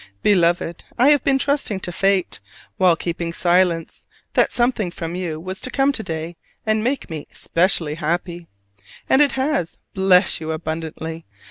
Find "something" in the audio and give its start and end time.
4.51-4.89